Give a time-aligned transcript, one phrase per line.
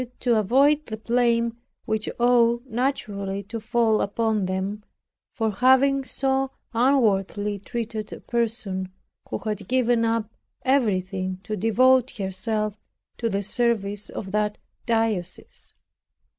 [0.21, 4.83] To avoid the blame which ought naturally to fall upon them
[5.31, 8.91] for having so unworthily treated a person
[9.29, 10.27] who have given up
[10.65, 12.79] everything to devote herself
[13.19, 15.75] to the service of that diocese.